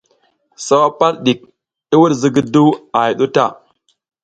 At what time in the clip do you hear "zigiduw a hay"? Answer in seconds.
2.21-3.13